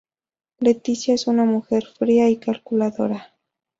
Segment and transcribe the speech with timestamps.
[0.57, 3.35] Leticia es una mujer fría y calculadora.